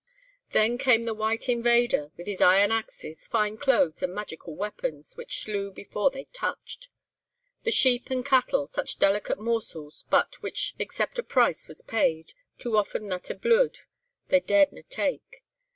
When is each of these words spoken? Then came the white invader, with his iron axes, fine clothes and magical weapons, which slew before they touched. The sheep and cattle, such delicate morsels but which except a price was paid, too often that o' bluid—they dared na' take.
Then 0.51 0.79
came 0.79 1.03
the 1.03 1.13
white 1.13 1.47
invader, 1.47 2.09
with 2.17 2.25
his 2.25 2.41
iron 2.41 2.71
axes, 2.71 3.27
fine 3.27 3.59
clothes 3.59 4.01
and 4.01 4.11
magical 4.15 4.55
weapons, 4.55 5.15
which 5.15 5.41
slew 5.43 5.71
before 5.71 6.09
they 6.09 6.23
touched. 6.33 6.89
The 7.65 7.69
sheep 7.69 8.09
and 8.09 8.25
cattle, 8.25 8.65
such 8.67 8.97
delicate 8.97 9.39
morsels 9.39 10.03
but 10.09 10.41
which 10.41 10.73
except 10.79 11.19
a 11.19 11.23
price 11.23 11.67
was 11.67 11.83
paid, 11.83 12.33
too 12.57 12.77
often 12.77 13.09
that 13.09 13.29
o' 13.29 13.35
bluid—they 13.35 14.39
dared 14.39 14.71
na' 14.71 14.81
take. 14.89 15.43